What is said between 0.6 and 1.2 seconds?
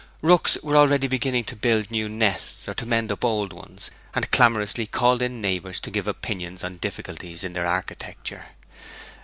were already